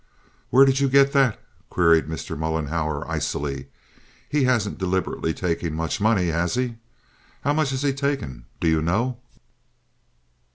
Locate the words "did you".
0.65-0.89